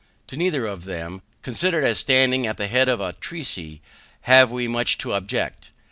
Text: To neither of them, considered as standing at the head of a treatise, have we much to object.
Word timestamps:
To 0.29 0.35
neither 0.35 0.65
of 0.65 0.85
them, 0.85 1.21
considered 1.43 1.83
as 1.83 1.99
standing 1.99 2.47
at 2.47 2.57
the 2.57 2.65
head 2.67 2.89
of 2.89 2.99
a 2.99 3.13
treatise, 3.13 3.77
have 4.21 4.49
we 4.49 4.67
much 4.67 4.97
to 4.97 5.13
object. 5.13 5.69